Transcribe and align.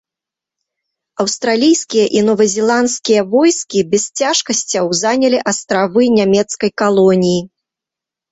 Аўстралійскія 1.23 2.05
і 2.19 2.21
новазеландскія 2.29 3.21
войскі 3.35 3.79
без 3.93 4.03
цяжкасцяў 4.21 4.85
занялі 5.01 5.41
астравы 5.51 6.03
нямецкай 6.19 6.71
калоніі. 6.83 7.39